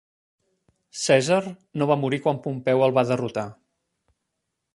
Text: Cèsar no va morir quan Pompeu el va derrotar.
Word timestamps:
Cèsar 1.01 1.39
no 1.81 1.89
va 1.91 1.99
morir 2.05 2.21
quan 2.25 2.41
Pompeu 2.47 2.83
el 2.87 2.97
va 3.01 3.05
derrotar. 3.13 3.49